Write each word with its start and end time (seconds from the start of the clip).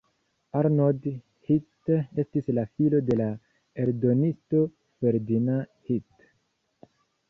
Arnold 0.59 1.03
Hirt 1.49 1.91
estis 2.23 2.49
la 2.59 2.65
filo 2.73 3.03
de 3.11 3.21
la 3.23 3.29
eldonisto 3.87 4.67
Ferdinand 5.05 5.75
Hirt. 5.93 6.31